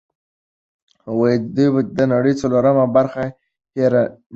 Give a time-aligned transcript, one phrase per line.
[1.55, 3.23] دوی به د نړۍ څلورمه برخه
[3.75, 4.15] هېر نه کړي.